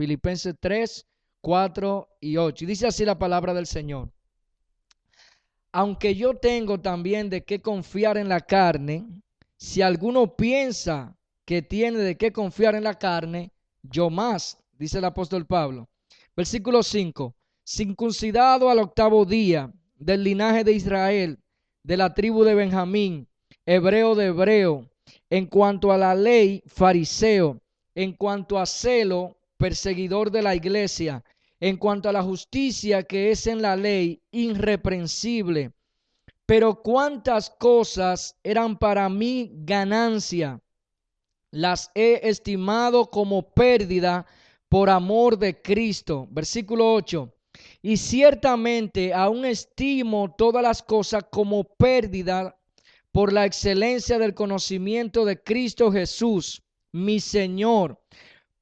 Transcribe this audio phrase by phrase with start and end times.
[0.00, 1.06] Filipenses 3,
[1.42, 2.64] 4 y 8.
[2.64, 4.10] Y dice así la palabra del Señor.
[5.72, 9.06] Aunque yo tengo también de qué confiar en la carne,
[9.58, 13.52] si alguno piensa que tiene de qué confiar en la carne,
[13.82, 15.86] yo más, dice el apóstol Pablo.
[16.34, 17.34] Versículo 5.
[17.62, 21.38] Circuncidado al octavo día del linaje de Israel,
[21.82, 23.28] de la tribu de Benjamín,
[23.66, 24.88] hebreo de hebreo,
[25.28, 27.60] en cuanto a la ley, fariseo,
[27.94, 31.22] en cuanto a celo, perseguidor de la iglesia,
[31.60, 35.72] en cuanto a la justicia que es en la ley, irreprensible.
[36.46, 40.60] Pero cuántas cosas eran para mí ganancia,
[41.50, 44.24] las he estimado como pérdida
[44.70, 46.26] por amor de Cristo.
[46.30, 47.30] Versículo 8.
[47.82, 52.56] Y ciertamente aún estimo todas las cosas como pérdida
[53.12, 58.00] por la excelencia del conocimiento de Cristo Jesús, mi Señor,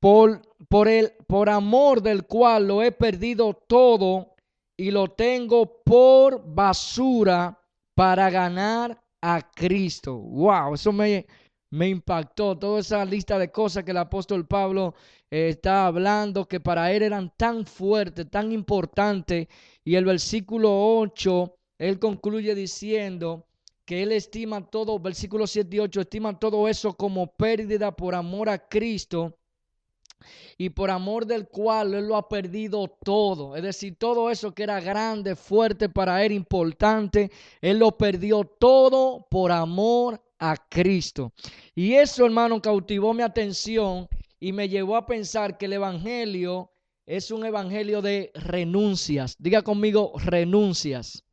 [0.00, 4.34] por, por, el, por amor del cual lo he perdido todo
[4.76, 7.60] y lo tengo por basura
[7.94, 10.16] para ganar a Cristo.
[10.16, 11.26] Wow, eso me,
[11.70, 12.56] me impactó.
[12.56, 14.94] Toda esa lista de cosas que el apóstol Pablo
[15.30, 19.48] eh, está hablando, que para él eran tan fuertes, tan importantes.
[19.84, 23.46] Y el versículo 8, él concluye diciendo
[23.84, 28.48] que él estima todo, versículo 7 y 8, estima todo eso como pérdida por amor
[28.50, 29.34] a Cristo
[30.56, 33.56] y por amor del cual él lo ha perdido todo.
[33.56, 39.26] Es decir, todo eso que era grande, fuerte para él, importante, él lo perdió todo
[39.30, 41.32] por amor a Cristo.
[41.74, 44.08] Y eso, hermano, cautivó mi atención
[44.40, 46.70] y me llevó a pensar que el Evangelio
[47.06, 49.36] es un Evangelio de renuncias.
[49.38, 51.24] Diga conmigo, renuncias.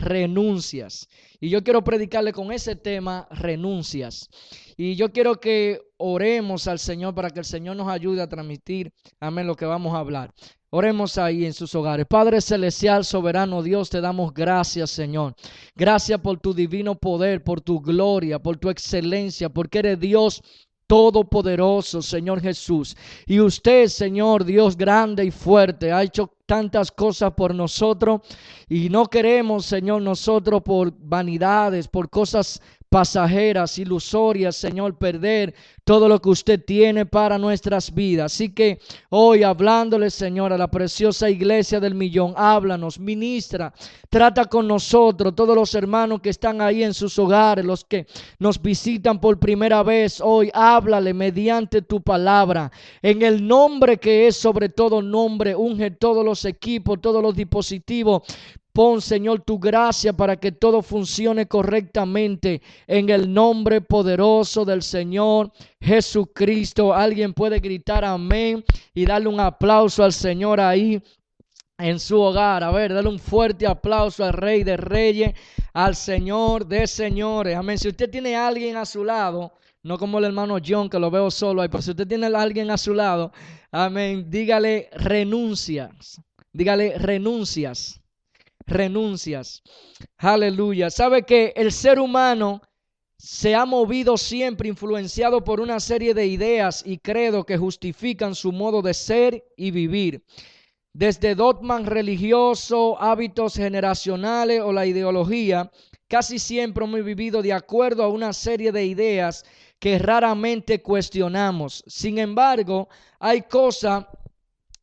[0.00, 1.08] Renuncias.
[1.40, 4.28] Y yo quiero predicarle con ese tema, renuncias.
[4.76, 8.92] Y yo quiero que oremos al Señor para que el Señor nos ayude a transmitir,
[9.20, 10.32] amén, lo que vamos a hablar.
[10.70, 12.06] Oremos ahí en sus hogares.
[12.06, 15.34] Padre Celestial, soberano Dios, te damos gracias, Señor.
[15.74, 20.42] Gracias por tu divino poder, por tu gloria, por tu excelencia, porque eres Dios
[20.90, 22.96] todopoderoso, Señor Jesús.
[23.24, 28.22] Y usted, Señor, Dios grande y fuerte, ha hecho tantas cosas por nosotros
[28.68, 36.20] y no queremos, Señor, nosotros por vanidades, por cosas pasajeras, ilusorias, Señor, perder todo lo
[36.20, 38.32] que usted tiene para nuestras vidas.
[38.32, 38.80] Así que
[39.10, 43.72] hoy hablándole, Señor, a la preciosa iglesia del millón, háblanos, ministra,
[44.08, 48.06] trata con nosotros, todos los hermanos que están ahí en sus hogares, los que
[48.40, 52.72] nos visitan por primera vez hoy, háblale mediante tu palabra.
[53.02, 58.22] En el nombre que es sobre todo nombre, unge todos los equipos, todos los dispositivos,
[58.72, 65.50] Pon, Señor, tu gracia para que todo funcione correctamente en el nombre poderoso del Señor
[65.80, 66.94] Jesucristo.
[66.94, 68.64] Alguien puede gritar amén
[68.94, 71.02] y darle un aplauso al Señor ahí
[71.78, 72.62] en su hogar.
[72.62, 75.34] A ver, dale un fuerte aplauso al Rey de Reyes,
[75.72, 77.56] al Señor de Señores.
[77.56, 77.76] Amén.
[77.76, 79.52] Si usted tiene a alguien a su lado,
[79.82, 82.40] no como el hermano John que lo veo solo ahí, pero si usted tiene a
[82.40, 83.32] alguien a su lado,
[83.72, 86.20] amén, dígale renuncias.
[86.52, 87.99] Dígale renuncias
[88.70, 89.62] renuncias.
[90.16, 90.90] Aleluya.
[90.90, 92.62] Sabe que el ser humano
[93.18, 98.50] se ha movido siempre influenciado por una serie de ideas y credo que justifican su
[98.50, 100.24] modo de ser y vivir.
[100.94, 105.70] Desde dogmas religioso, hábitos generacionales o la ideología,
[106.08, 109.44] casi siempre hemos vivido de acuerdo a una serie de ideas
[109.78, 111.84] que raramente cuestionamos.
[111.86, 112.88] Sin embargo,
[113.18, 114.06] hay cosas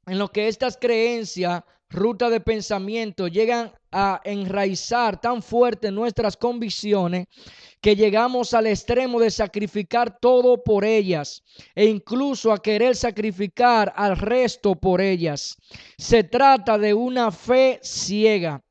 [0.05, 7.27] en lo que estas creencias ruta de pensamiento llegan a enraizar tan fuerte nuestras convicciones
[7.81, 11.43] que llegamos al extremo de sacrificar todo por ellas
[11.75, 15.55] e incluso a querer sacrificar al resto por ellas.
[15.97, 18.61] Se trata de una fe ciega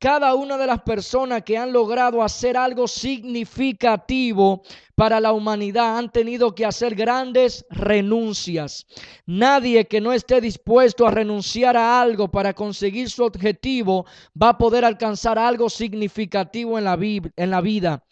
[0.00, 4.62] cada una de las personas que han logrado hacer algo significativo
[4.94, 8.86] para la humanidad han tenido que hacer grandes renuncias.
[9.26, 14.06] Nadie que no esté dispuesto a renunciar a algo para conseguir su objetivo
[14.40, 18.02] va a poder alcanzar algo significativo en la, vida.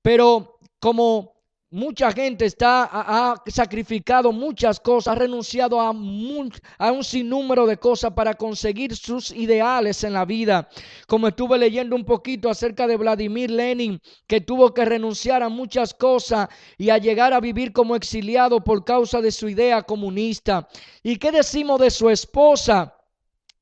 [0.00, 1.37] Pero como
[1.70, 8.14] Mucha gente está, ha, sacrificado muchas cosas, ha renunciado a, a, un sinnúmero de cosas
[8.14, 10.70] para conseguir sus ideales en la vida.
[11.06, 15.92] Como estuve leyendo un poquito acerca de Vladimir Lenin, que tuvo que renunciar a muchas
[15.92, 16.48] cosas
[16.78, 20.66] y a llegar a vivir como exiliado por causa de su idea comunista.
[21.02, 22.97] ¿Y qué decimos de su esposa?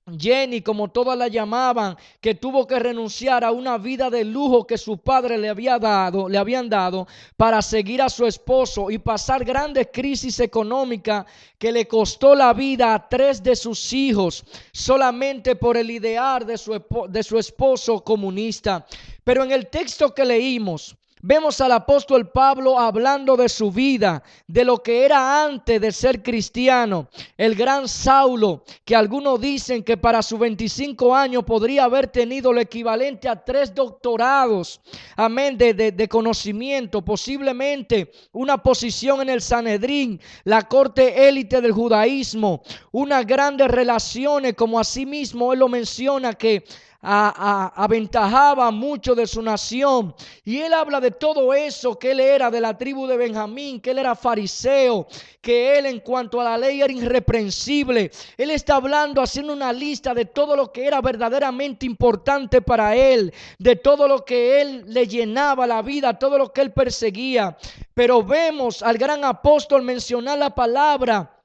[0.07, 4.79] Jenny, como todas la llamaban, que tuvo que renunciar a una vida de lujo que
[4.79, 9.45] su padre le había dado, le habían dado para seguir a su esposo y pasar
[9.45, 11.27] grandes crisis económicas
[11.59, 16.57] que le costó la vida a tres de sus hijos solamente por el ideal de
[16.57, 18.87] su, de su esposo comunista.
[19.25, 24.67] Pero en el texto que leímos, Vemos al apóstol Pablo hablando de su vida, de
[24.67, 27.09] lo que era antes de ser cristiano.
[27.39, 32.61] El gran Saulo, que algunos dicen que para sus 25 años podría haber tenido lo
[32.61, 34.83] equivalente a tres doctorados,
[35.17, 42.63] amén, de, de conocimiento, posiblemente una posición en el Sanedrín, la corte élite del judaísmo,
[42.93, 46.63] unas grandes relaciones, como asimismo él lo menciona, que
[47.07, 50.15] aventajaba mucho de su nación.
[50.45, 53.93] Y él habla de todo eso, que él era de la tribu de Benjamín, que
[53.93, 55.07] él era fariseo,
[55.41, 58.11] que él en cuanto a la ley era irreprensible.
[58.37, 63.33] Él está hablando, haciendo una lista de todo lo que era verdaderamente importante para él,
[63.59, 67.57] de todo lo que él le llenaba la vida, todo lo que él perseguía.
[67.95, 71.36] Pero vemos al gran apóstol mencionar la palabra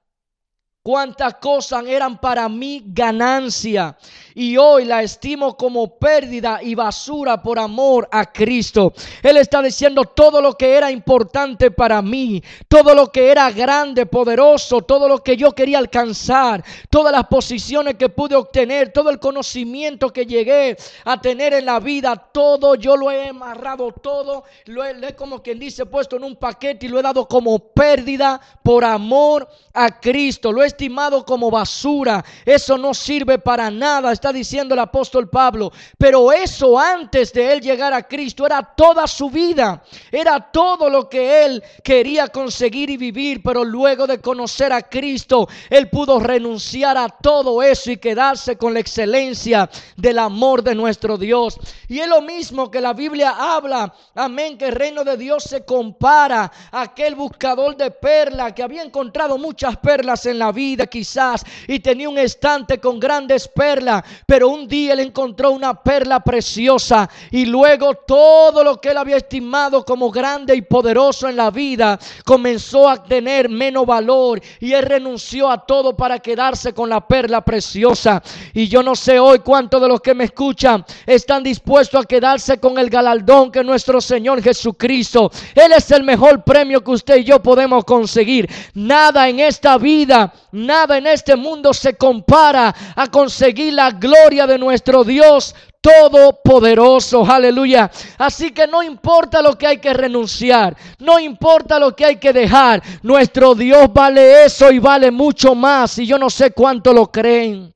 [0.84, 3.96] Cuántas cosas eran para mí ganancia
[4.34, 8.92] y hoy la estimo como pérdida y basura por amor a Cristo.
[9.22, 14.08] Él está diciendo todo lo que era importante para mí, todo lo que era grande,
[14.08, 19.20] poderoso, todo lo que yo quería alcanzar, todas las posiciones que pude obtener, todo el
[19.20, 24.84] conocimiento que llegué a tener en la vida, todo yo lo he amarrado, todo lo
[24.84, 28.84] he, como quien dice, puesto en un paquete y lo he dado como pérdida por
[28.84, 30.52] amor a Cristo.
[30.52, 32.24] Lo he estimado como basura.
[32.46, 35.72] Eso no sirve para nada, está diciendo el apóstol Pablo.
[35.98, 39.84] Pero eso antes de él llegar a Cristo era toda su vida.
[40.12, 43.44] Era todo lo que él quería conseguir y vivir.
[43.44, 48.74] Pero luego de conocer a Cristo, él pudo renunciar a todo eso y quedarse con
[48.74, 51.60] la excelencia del amor de nuestro Dios.
[51.88, 53.94] Y es lo mismo que la Biblia habla.
[54.16, 58.84] Amén, que el reino de Dios se compara a aquel buscador de perla que había
[58.84, 64.50] encontrado muchas perlas en la vida quizás y tenía un estante con grandes perlas, pero
[64.50, 69.84] un día él encontró una perla preciosa y luego todo lo que él había estimado
[69.84, 75.50] como grande y poderoso en la vida comenzó a tener menos valor y él renunció
[75.50, 78.22] a todo para quedarse con la perla preciosa.
[78.54, 82.60] Y yo no sé hoy cuántos de los que me escuchan están dispuestos a quedarse
[82.60, 85.32] con el galardón que nuestro Señor Jesucristo.
[85.56, 88.50] Él es el mejor premio que usted y yo podemos conseguir.
[88.74, 94.58] Nada en esta vida Nada en este mundo se compara a conseguir la gloria de
[94.58, 97.90] nuestro Dios todopoderoso, aleluya.
[98.18, 102.34] Así que no importa lo que hay que renunciar, no importa lo que hay que
[102.34, 107.12] dejar, nuestro Dios vale eso y vale mucho más y yo no sé cuánto lo
[107.12, 107.74] creen.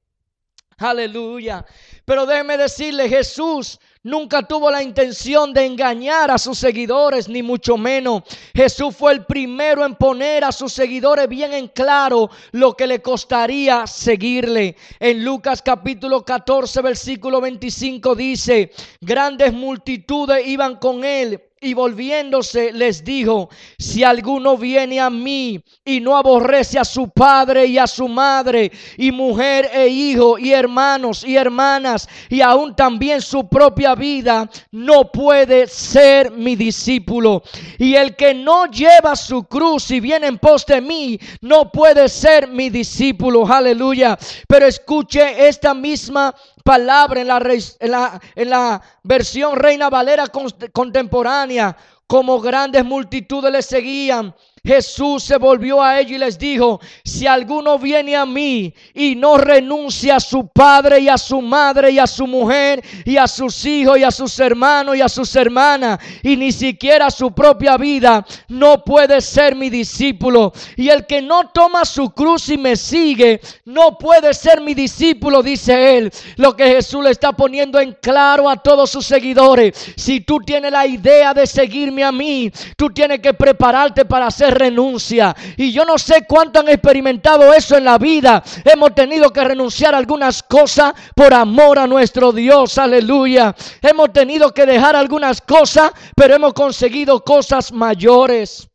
[0.78, 1.66] Aleluya.
[2.04, 7.76] Pero déjeme decirle, Jesús Nunca tuvo la intención de engañar a sus seguidores, ni mucho
[7.76, 8.22] menos.
[8.54, 13.02] Jesús fue el primero en poner a sus seguidores bien en claro lo que le
[13.02, 14.76] costaría seguirle.
[15.00, 18.72] En Lucas capítulo 14, versículo 25 dice,
[19.02, 23.50] grandes multitudes iban con él y volviéndose les dijo,
[23.80, 28.72] si alguno viene a mí y no aborrece a su padre y a su madre
[28.98, 35.12] y mujer e hijo y hermanos y hermanas y aún también su propia vida, no
[35.12, 37.42] puede ser mi discípulo.
[37.80, 42.10] Y el que no lleva su cruz y viene en pos de mí, no puede
[42.10, 43.48] ser mi discípulo.
[43.48, 44.18] Aleluya.
[44.48, 50.26] Pero escuche esta misma palabra en la, en la, versión Reina Valera
[50.74, 54.34] contemporánea, como grandes multitudes le seguían
[54.66, 59.38] Jesús se volvió a ellos y les dijo, si alguno viene a mí y no
[59.38, 63.64] renuncia a su padre y a su madre y a su mujer y a sus
[63.66, 67.78] hijos y a sus hermanos y a sus hermanas y ni siquiera a su propia
[67.78, 70.52] vida, no puede ser mi discípulo.
[70.76, 75.44] Y el que no toma su cruz y me sigue, no puede ser mi discípulo,
[75.44, 76.12] dice él.
[76.38, 79.94] Lo que Jesús le está poniendo en claro a todos sus seguidores.
[79.96, 84.55] Si tú tienes la idea de seguirme a mí, tú tienes que prepararte para ser
[84.56, 85.36] renuncia.
[85.58, 88.44] Y yo no sé cuánto han experimentado eso en la vida.
[88.64, 92.78] Hemos tenido que renunciar a algunas cosas por amor a nuestro Dios.
[92.78, 93.56] Aleluya.
[93.82, 98.68] Hemos tenido que dejar algunas cosas, pero hemos conseguido cosas mayores.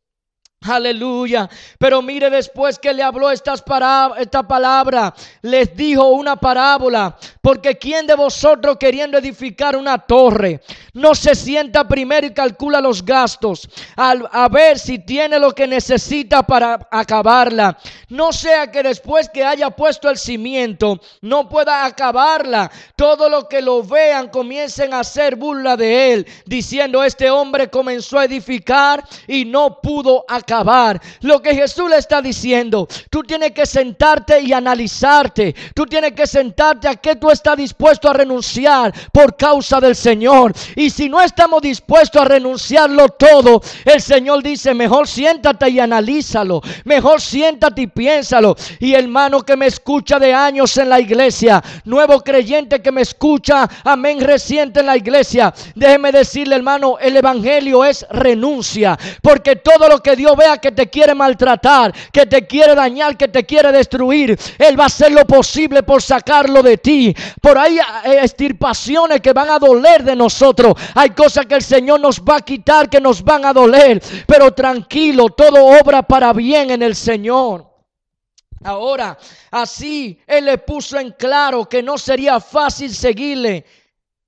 [0.63, 1.49] Aleluya.
[1.79, 3.65] Pero mire después que le habló estas
[4.19, 7.17] esta palabra, les dijo una parábola.
[7.41, 10.61] Porque quien de vosotros queriendo edificar una torre,
[10.93, 15.67] no se sienta primero y calcula los gastos, al, a ver si tiene lo que
[15.67, 17.79] necesita para acabarla.
[18.11, 22.71] No sea que después que haya puesto el cimiento, no pueda acabarla.
[22.97, 28.19] Todo lo que lo vean comiencen a hacer burla de él, diciendo, este hombre comenzó
[28.19, 30.50] a edificar y no pudo acabar
[31.21, 35.55] Lo que Jesús le está diciendo, tú tienes que sentarte y analizarte.
[35.75, 40.53] Tú tienes que sentarte a qué tú estás dispuesto a renunciar por causa del Señor.
[40.77, 46.61] Y si no estamos dispuestos a renunciarlo todo, el Señor dice, mejor siéntate y analízalo.
[46.85, 48.57] Mejor siéntate y piénsalo.
[48.81, 53.69] Y hermano que me escucha de años en la iglesia, nuevo creyente que me escucha,
[53.85, 58.99] amén, reciente en la iglesia, déjeme decirle hermano, el Evangelio es renuncia.
[59.23, 63.29] Porque todo lo que Dios vea que te quiere maltratar, que te quiere dañar, que
[63.29, 67.15] te quiere destruir, Él va a hacer lo posible por sacarlo de ti.
[67.41, 70.75] Por ahí hay estirpaciones que van a doler de nosotros.
[70.95, 74.03] Hay cosas que el Señor nos va a quitar que nos van a doler.
[74.27, 77.67] Pero tranquilo, todo obra para bien en el Señor.
[78.63, 79.17] Ahora,
[79.51, 83.65] así Él le puso en claro que no sería fácil seguirle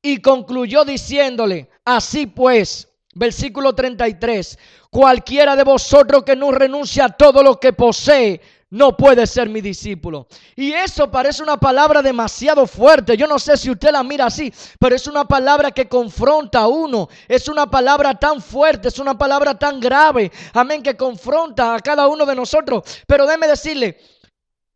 [0.03, 4.59] y concluyó diciéndole, así pues, versículo 33,
[4.91, 8.41] Cualquiera de vosotros que no renuncia a todo lo que posee,
[8.73, 10.27] no puede ser mi discípulo.
[10.57, 13.17] Y eso parece una palabra demasiado fuerte.
[13.19, 16.69] Yo no sé si usted la mira así, pero es una palabra que confronta a
[16.69, 17.09] uno.
[17.29, 20.33] Es una palabra tan fuerte, es una palabra tan grave.
[20.55, 22.83] Amén, que confronta a cada uno de nosotros.
[23.07, 23.99] Pero déme decirle,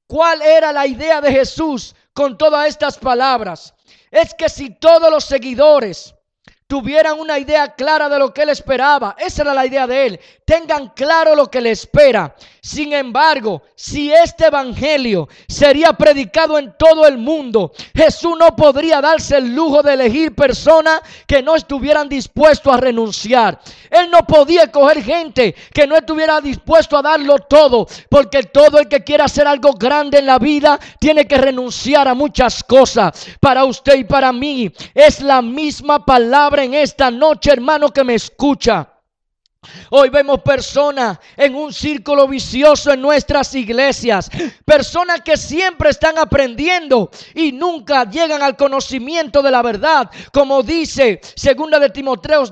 [0.06, 3.74] ¿cuál era la idea de Jesús con todas estas palabras?
[4.10, 6.15] Es que si todos los seguidores
[6.66, 9.16] tuvieran una idea clara de lo que él esperaba.
[9.18, 10.20] Esa era la idea de él.
[10.46, 12.32] Tengan claro lo que le espera.
[12.60, 19.38] Sin embargo, si este evangelio sería predicado en todo el mundo, Jesús no podría darse
[19.38, 23.60] el lujo de elegir personas que no estuvieran dispuestos a renunciar.
[23.90, 28.86] Él no podía coger gente que no estuviera dispuesto a darlo todo, porque todo el
[28.86, 33.26] que quiera hacer algo grande en la vida tiene que renunciar a muchas cosas.
[33.40, 38.14] Para usted y para mí es la misma palabra en esta noche, hermano, que me
[38.14, 38.92] escucha.
[39.90, 44.30] Hoy vemos personas en un círculo vicioso en nuestras iglesias.
[44.64, 50.10] Personas que siempre están aprendiendo y nunca llegan al conocimiento de la verdad.
[50.32, 52.44] Como dice segunda de Timoteo,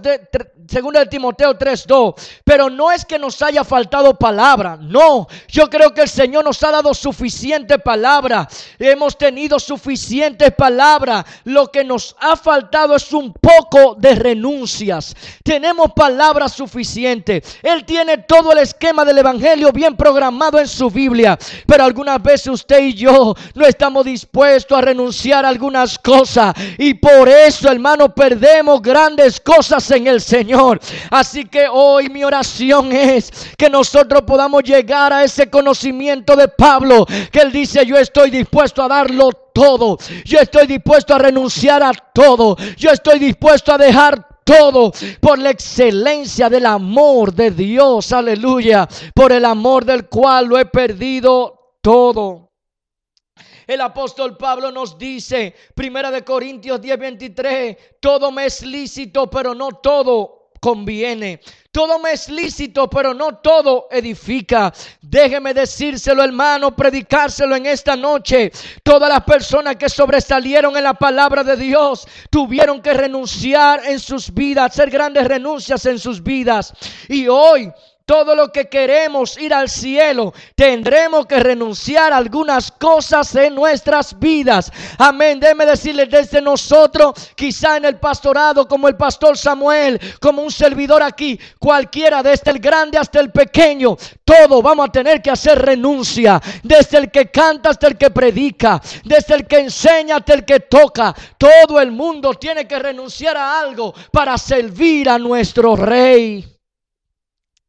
[0.68, 2.14] segunda de Timoteo 3.2.
[2.44, 4.76] Pero no es que nos haya faltado palabra.
[4.80, 8.48] No, yo creo que el Señor nos ha dado suficiente palabra.
[8.78, 11.24] Hemos tenido suficiente palabra.
[11.44, 15.14] Lo que nos ha faltado es un poco de renuncias.
[15.42, 17.42] Tenemos palabra suficiente.
[17.62, 21.38] Él tiene todo el esquema del Evangelio bien programado en su Biblia.
[21.66, 26.54] Pero algunas veces usted y yo no estamos dispuestos a renunciar a algunas cosas.
[26.78, 30.20] Y por eso, hermano, perdemos grandes cosas en el
[31.10, 37.06] Así que hoy mi oración es que nosotros podamos llegar a ese conocimiento de Pablo,
[37.30, 41.92] que él dice, yo estoy dispuesto a darlo todo, yo estoy dispuesto a renunciar a
[41.92, 48.86] todo, yo estoy dispuesto a dejar todo por la excelencia del amor de Dios, aleluya,
[49.14, 52.44] por el amor del cual lo he perdido todo.
[53.66, 59.70] El apóstol Pablo nos dice, Primera de Corintios 10:23, todo me es lícito, pero no
[59.70, 60.33] todo
[60.64, 61.40] conviene.
[61.70, 64.72] Todo me es lícito, pero no todo edifica.
[65.02, 68.50] Déjeme decírselo, hermano, predicárselo en esta noche.
[68.82, 74.32] Todas las personas que sobresalieron en la palabra de Dios tuvieron que renunciar en sus
[74.32, 76.72] vidas, hacer grandes renuncias en sus vidas.
[77.10, 77.70] Y hoy
[78.06, 84.18] todo lo que queremos ir al cielo, tendremos que renunciar a algunas cosas en nuestras
[84.18, 84.70] vidas.
[84.98, 85.40] Amén.
[85.40, 91.02] Déjeme decirle desde nosotros, quizá en el pastorado, como el pastor Samuel, como un servidor
[91.02, 96.40] aquí, cualquiera, desde el grande hasta el pequeño, todo vamos a tener que hacer renuncia.
[96.62, 100.60] Desde el que canta hasta el que predica, desde el que enseña hasta el que
[100.60, 101.14] toca.
[101.38, 106.53] Todo el mundo tiene que renunciar a algo para servir a nuestro rey.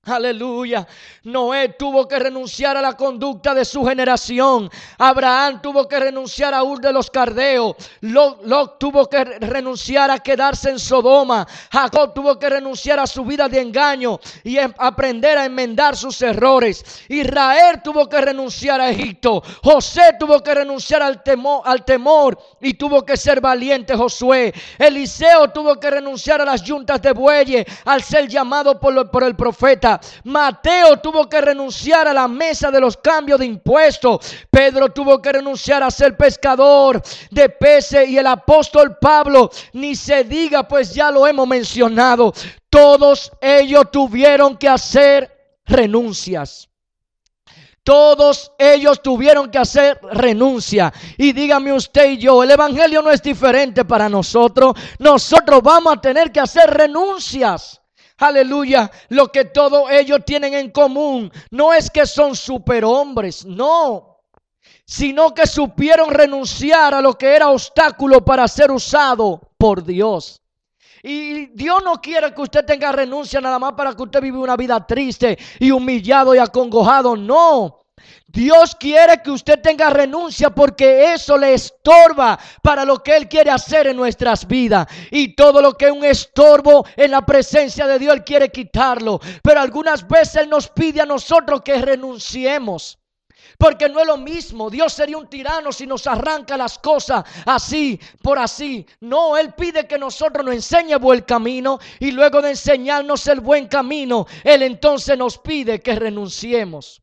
[0.05, 0.87] Aleluya.
[1.23, 4.69] Noé tuvo que renunciar a la conducta de su generación.
[4.99, 7.75] Abraham tuvo que renunciar a Ur de los Cardeos.
[8.01, 11.47] Lot, tuvo que renunciar a quedarse en Sodoma.
[11.71, 16.21] Jacob tuvo que renunciar a su vida de engaño y em, aprender a enmendar sus
[16.21, 17.03] errores.
[17.09, 19.41] Israel tuvo que renunciar a Egipto.
[19.63, 24.53] José tuvo que renunciar al temor, al temor y tuvo que ser valiente Josué.
[24.77, 29.35] Eliseo tuvo que renunciar a las yuntas de bueyes al ser llamado por, por el
[29.35, 29.94] profeta.
[30.23, 34.19] Mateo tuvo que renunciar a la mesa de los cambios de impuestos.
[34.49, 40.23] Pedro tuvo que renunciar a ser pescador de peces y el apóstol Pablo, ni se
[40.23, 42.33] diga, pues ya lo hemos mencionado.
[42.69, 45.31] Todos ellos tuvieron que hacer
[45.65, 46.69] renuncias.
[47.85, 50.91] Todos ellos tuvieron que hacer renuncia.
[51.19, 54.73] Y dígame usted y yo, el Evangelio no es diferente para nosotros.
[54.97, 57.79] Nosotros vamos a tener que hacer renuncias.
[58.17, 58.89] Aleluya.
[59.09, 64.19] Lo que todos ellos tienen en común no es que son superhombres, no.
[64.85, 70.41] Sino que supieron renunciar a lo que era obstáculo para ser usado por Dios.
[71.03, 74.55] Y Dios no quiere que usted tenga renuncia nada más para que usted viva una
[74.55, 77.15] vida triste y humillado y acongojado.
[77.15, 77.84] No.
[78.27, 83.51] Dios quiere que usted tenga renuncia porque eso le estorba para lo que Él quiere
[83.51, 84.87] hacer en nuestras vidas.
[85.11, 89.19] Y todo lo que es un estorbo en la presencia de Dios, Él quiere quitarlo.
[89.41, 92.97] Pero algunas veces Él nos pide a nosotros que renunciemos.
[93.57, 94.69] Porque no es lo mismo.
[94.69, 98.85] Dios sería un tirano si nos arranca las cosas así, por así.
[98.99, 103.67] No, Él pide que nosotros nos enseñe buen camino y luego de enseñarnos el buen
[103.67, 107.01] camino, Él entonces nos pide que renunciemos.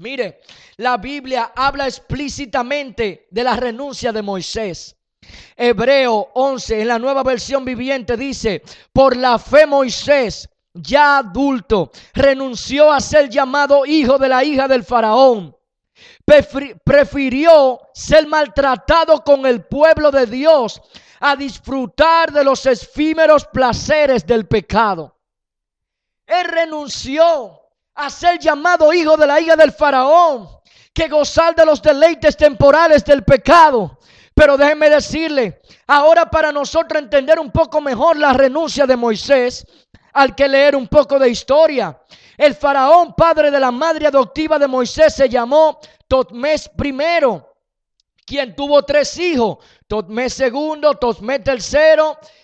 [0.00, 0.40] Mire,
[0.78, 4.96] la Biblia habla explícitamente de la renuncia de Moisés.
[5.54, 8.62] Hebreo 11 en la nueva versión viviente dice,
[8.94, 14.84] por la fe Moisés ya adulto, renunció a ser llamado hijo de la hija del
[14.84, 15.54] faraón.
[16.82, 20.80] Prefirió ser maltratado con el pueblo de Dios
[21.20, 25.14] a disfrutar de los efímeros placeres del pecado.
[26.26, 27.60] Él renunció
[27.94, 30.48] a ser llamado hijo de la hija del faraón,
[30.92, 33.98] que gozar de los deleites temporales del pecado.
[34.34, 39.66] Pero déjeme decirle, ahora para nosotros entender un poco mejor la renuncia de Moisés,
[40.12, 42.00] al que leer un poco de historia.
[42.36, 45.78] El faraón, padre de la madre adoptiva de Moisés, se llamó
[46.08, 46.92] Totmés I,
[48.24, 52.02] quien tuvo tres hijos, Totmés II, Totmés III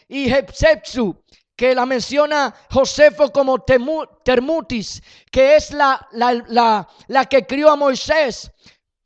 [0.09, 1.17] y Hepsepsu,
[1.57, 8.51] que la menciona Josefo como Termutis, que es la, la, la que crió a Moisés,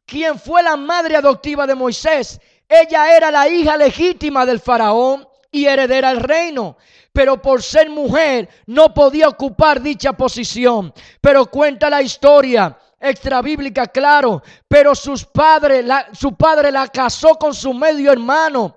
[0.04, 2.40] quien fue la madre adoptiva de Moisés.
[2.69, 6.76] Ella era la hija legítima del faraón y heredera del reino
[7.12, 10.92] pero por ser mujer no podía ocupar dicha posición.
[11.21, 17.54] Pero cuenta la historia extra bíblica, claro, pero sus padres, su padre la casó con
[17.54, 18.76] su medio hermano,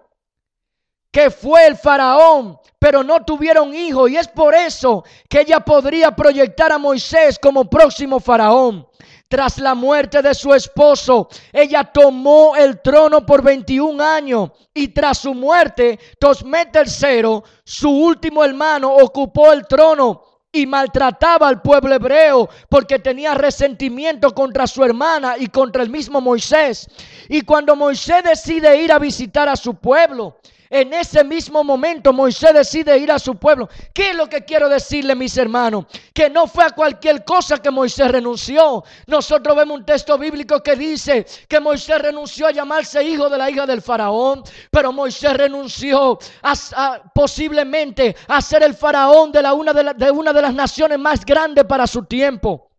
[1.13, 6.11] que fue el faraón, pero no tuvieron hijo y es por eso que ella podría
[6.11, 8.87] proyectar a Moisés como próximo faraón.
[9.27, 15.19] Tras la muerte de su esposo, ella tomó el trono por 21 años y tras
[15.19, 22.49] su muerte, Tosmet III, su último hermano, ocupó el trono y maltrataba al pueblo hebreo
[22.69, 26.87] porque tenía resentimiento contra su hermana y contra el mismo Moisés.
[27.29, 30.37] Y cuando Moisés decide ir a visitar a su pueblo,
[30.73, 33.69] en ese mismo momento Moisés decide ir a su pueblo.
[33.93, 35.85] ¿Qué es lo que quiero decirle, mis hermanos?
[36.15, 38.83] Que no fue a cualquier cosa que Moisés renunció.
[39.05, 43.51] Nosotros vemos un texto bíblico que dice que Moisés renunció a llamarse hijo de la
[43.51, 49.73] hija del faraón, pero Moisés renunció a, posiblemente a ser el faraón de, la, una
[49.73, 52.72] de, de una de las naciones más grandes para su tiempo.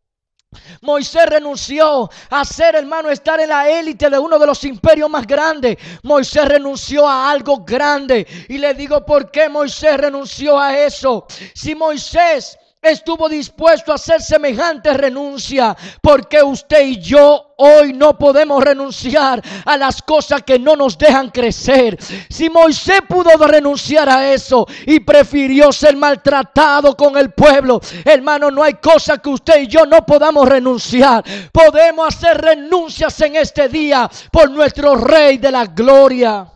[0.80, 5.26] Moisés renunció a ser, hermano, estar en la élite de uno de los imperios más
[5.26, 5.76] grandes.
[6.02, 8.26] Moisés renunció a algo grande.
[8.48, 11.26] Y le digo por qué Moisés renunció a eso.
[11.54, 18.62] Si Moisés estuvo dispuesto a hacer semejante renuncia, porque usted y yo hoy no podemos
[18.62, 21.98] renunciar a las cosas que no nos dejan crecer.
[22.28, 28.62] Si Moisés pudo renunciar a eso y prefirió ser maltratado con el pueblo, hermano, no
[28.62, 31.24] hay cosa que usted y yo no podamos renunciar.
[31.52, 36.50] Podemos hacer renuncias en este día por nuestro Rey de la Gloria.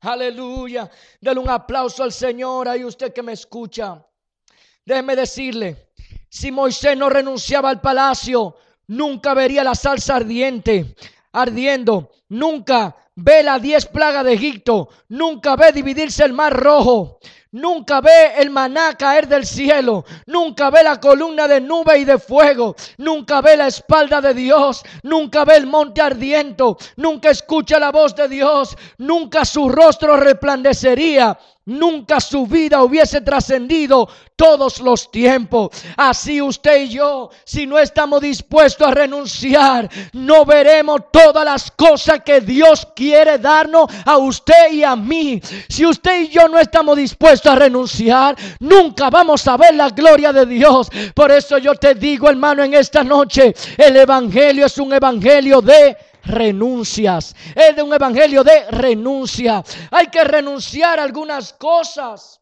[0.00, 0.90] Aleluya.
[1.20, 4.04] Dale un aplauso al Señor ahí usted que me escucha.
[4.84, 5.90] Déjeme decirle,
[6.28, 8.56] si Moisés no renunciaba al palacio,
[8.88, 10.96] nunca vería la salsa ardiente,
[11.32, 17.20] ardiendo, nunca ve las diez plagas de Egipto, nunca ve dividirse el mar rojo,
[17.54, 20.06] Nunca ve el maná caer del cielo.
[20.26, 22.74] Nunca ve la columna de nube y de fuego.
[22.96, 24.82] Nunca ve la espalda de Dios.
[25.02, 26.78] Nunca ve el monte ardiendo.
[26.96, 28.74] Nunca escucha la voz de Dios.
[28.96, 35.70] Nunca su rostro resplandecería nunca su vida hubiese trascendido todos los tiempos.
[35.96, 42.22] Así usted y yo, si no estamos dispuestos a renunciar, no veremos todas las cosas
[42.24, 45.40] que Dios quiere darnos a usted y a mí.
[45.68, 50.32] Si usted y yo no estamos dispuestos a renunciar, nunca vamos a ver la gloria
[50.32, 50.90] de Dios.
[51.14, 55.96] Por eso yo te digo, hermano, en esta noche, el Evangelio es un Evangelio de
[56.24, 57.34] renuncias.
[57.54, 59.62] Es de un evangelio de renuncia.
[59.90, 62.40] Hay que renunciar a algunas cosas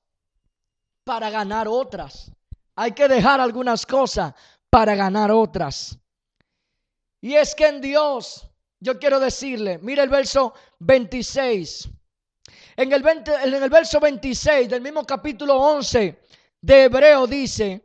[1.04, 2.30] para ganar otras.
[2.76, 4.34] Hay que dejar algunas cosas
[4.68, 5.98] para ganar otras.
[7.20, 8.46] Y es que en Dios,
[8.78, 11.88] yo quiero decirle, mire el verso 26.
[12.76, 16.18] En el, en el verso 26 del mismo capítulo 11
[16.62, 17.84] de Hebreo dice,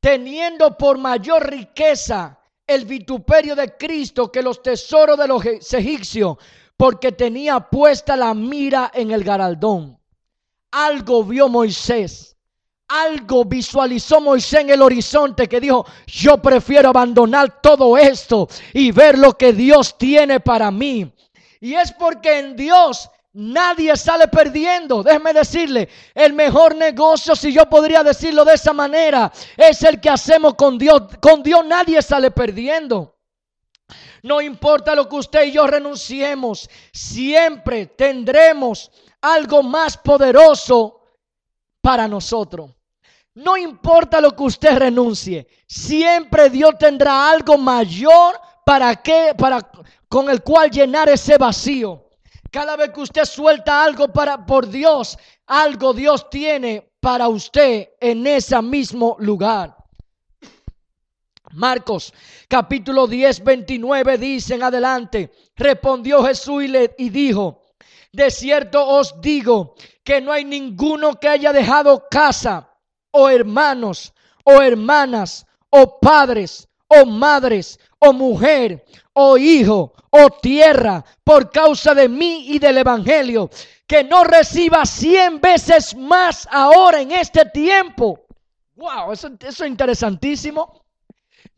[0.00, 6.36] teniendo por mayor riqueza el vituperio de Cristo que los tesoros de los egipcios,
[6.76, 9.98] porque tenía puesta la mira en el garaldón.
[10.72, 12.36] Algo vio Moisés,
[12.88, 19.18] algo visualizó Moisés en el horizonte que dijo, yo prefiero abandonar todo esto y ver
[19.18, 21.12] lo que Dios tiene para mí.
[21.60, 25.02] Y es porque en Dios Nadie sale perdiendo.
[25.02, 30.08] Déjeme decirle, el mejor negocio, si yo podría decirlo de esa manera, es el que
[30.08, 31.02] hacemos con Dios.
[31.20, 33.14] Con Dios nadie sale perdiendo.
[34.22, 41.02] No importa lo que usted y yo renunciemos, siempre tendremos algo más poderoso
[41.82, 42.70] para nosotros.
[43.34, 49.60] No importa lo que usted renuncie, siempre Dios tendrá algo mayor para que para
[50.08, 52.05] con el cual llenar ese vacío.
[52.50, 58.26] Cada vez que usted suelta algo para por Dios, algo Dios tiene para usted en
[58.26, 59.76] ese mismo lugar.
[61.52, 62.12] Marcos
[62.48, 67.62] capítulo 10, 29 dicen adelante, respondió Jesús y, le, y dijo,
[68.12, 72.70] de cierto os digo que no hay ninguno que haya dejado casa
[73.10, 74.12] o hermanos
[74.44, 82.08] o hermanas o padres o madres o mujer o hijo o tierra por causa de
[82.08, 83.50] mí y del Evangelio,
[83.86, 88.26] que no reciba cien veces más ahora en este tiempo.
[88.76, 90.85] Wow, eso, eso es interesantísimo.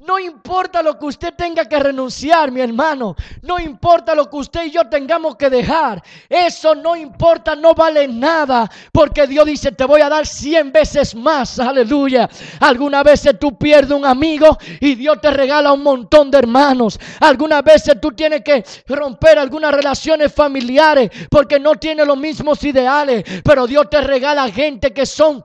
[0.01, 3.17] No importa lo que usted tenga que renunciar, mi hermano.
[3.43, 6.01] No importa lo que usted y yo tengamos que dejar.
[6.29, 8.71] Eso no importa, no vale nada.
[8.93, 11.59] Porque Dios dice, te voy a dar cien veces más.
[11.59, 12.31] Aleluya.
[12.61, 16.99] Algunas veces tú pierdes un amigo y Dios te regala un montón de hermanos.
[17.19, 23.25] Algunas veces tú tienes que romper algunas relaciones familiares porque no tienes los mismos ideales.
[23.43, 25.45] Pero Dios te regala gente que son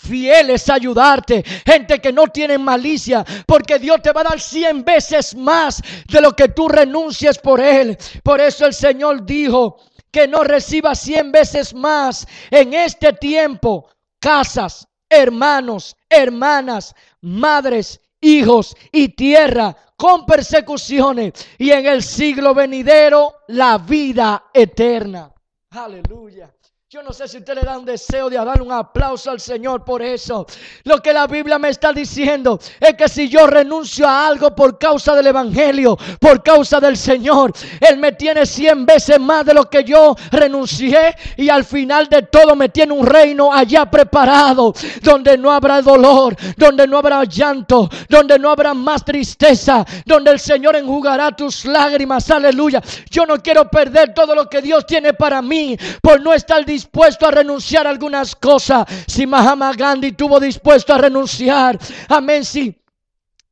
[0.00, 4.84] fieles a ayudarte, gente que no tiene malicia, porque Dios te va a dar cien
[4.84, 7.96] veces más de lo que tú renuncies por Él.
[8.22, 9.78] Por eso el Señor dijo
[10.10, 19.10] que no reciba cien veces más en este tiempo casas, hermanos, hermanas, madres, hijos y
[19.10, 25.32] tierra con persecuciones y en el siglo venidero la vida eterna.
[25.70, 26.52] Aleluya.
[26.92, 29.84] Yo no sé si usted le da un deseo de dar un aplauso al Señor
[29.84, 30.44] por eso.
[30.82, 34.76] Lo que la Biblia me está diciendo es que si yo renuncio a algo por
[34.76, 39.70] causa del Evangelio, por causa del Señor, Él me tiene cien veces más de lo
[39.70, 45.38] que yo renuncié y al final de todo me tiene un reino allá preparado, donde
[45.38, 50.74] no habrá dolor, donde no habrá llanto, donde no habrá más tristeza, donde el Señor
[50.74, 52.28] enjugará tus lágrimas.
[52.32, 52.82] Aleluya.
[53.08, 57.26] Yo no quiero perder todo lo que Dios tiene para mí por no estar dispuesto
[57.26, 62.79] a renunciar a algunas cosas, si Mahatma Gandhi tuvo dispuesto a renunciar, amén, sí.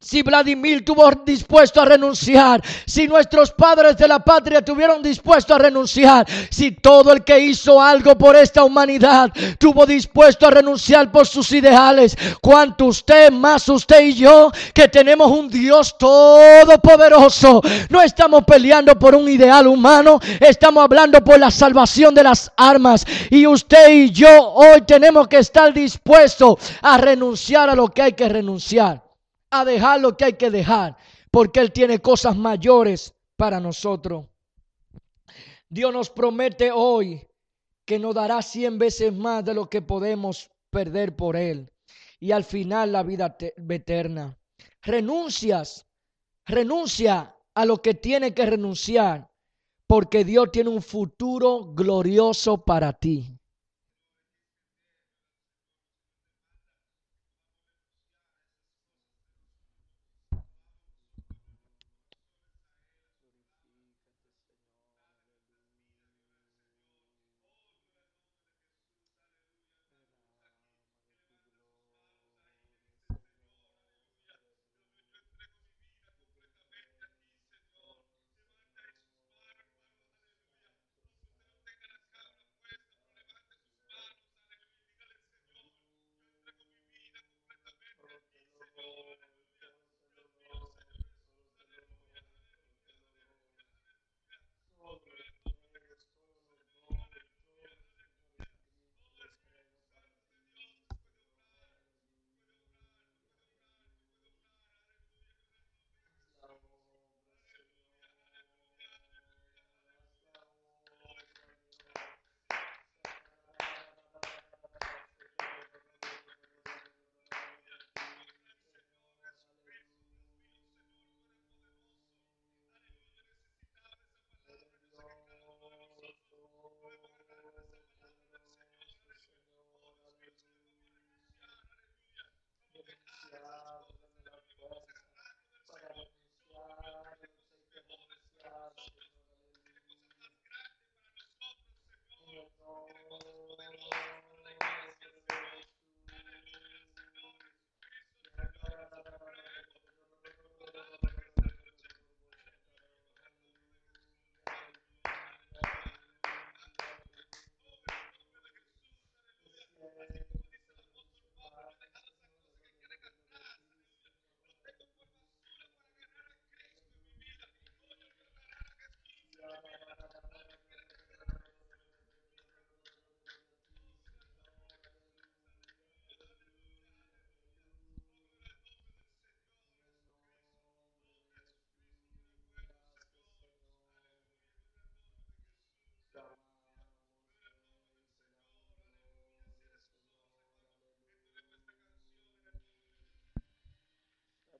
[0.01, 5.59] Si Vladimir tuvo dispuesto a renunciar, si nuestros padres de la patria tuvieron dispuesto a
[5.59, 11.27] renunciar, si todo el que hizo algo por esta humanidad tuvo dispuesto a renunciar por
[11.27, 18.45] sus ideales, cuanto usted, más usted y yo, que tenemos un Dios todopoderoso, no estamos
[18.45, 23.05] peleando por un ideal humano, estamos hablando por la salvación de las armas.
[23.31, 28.13] Y usted y yo hoy tenemos que estar dispuestos a renunciar a lo que hay
[28.13, 29.08] que renunciar
[29.51, 30.97] a dejar lo que hay que dejar,
[31.31, 34.27] porque Él tiene cosas mayores para nosotros.
[35.69, 37.27] Dios nos promete hoy
[37.85, 41.71] que nos dará cien veces más de lo que podemos perder por Él.
[42.21, 44.37] Y al final la vida eterna.
[44.83, 45.87] Renuncias,
[46.47, 49.31] renuncia a lo que tiene que renunciar,
[49.87, 53.39] porque Dios tiene un futuro glorioso para ti.